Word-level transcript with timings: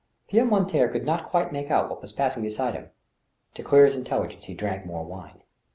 Pierre 0.27 0.45
Mortier 0.45 0.87
could 0.89 1.05
not 1.05 1.29
quite 1.29 1.51
make 1.51 1.69
out 1.69 1.87
what 1.87 2.01
was 2.01 2.11
passing 2.11 2.41
beside 2.41 2.73
him. 2.73 2.89
To 3.53 3.61
clear 3.61 3.83
his 3.83 3.95
intelligence, 3.95 4.45
he 4.45 4.55
drank 4.55 4.83
more 4.83 5.05
wine. 5.05 5.43